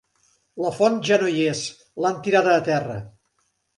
La 0.63 0.69
font 0.77 0.95
ja 1.09 1.19
no 1.23 1.29
hi 1.35 1.45
és: 1.51 1.61
l'han 2.05 2.17
tirada 2.29 2.57
a 2.63 2.65
terra. 2.71 2.97